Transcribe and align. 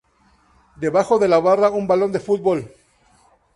Debajo 0.77 1.19
de 1.19 1.27
la 1.27 1.37
barra, 1.39 1.69
un 1.69 1.85
balón 1.87 2.11
de 2.11 2.19
fútbol. 2.19 2.73